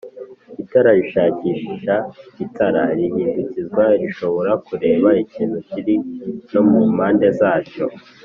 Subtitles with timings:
[0.63, 5.95] Itara rishakishaItara rihindukizwa rishobora kureba ikintu kiri
[6.51, 7.85] no mu mpande zacyo